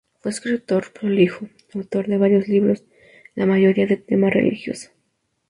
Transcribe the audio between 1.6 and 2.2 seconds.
autor de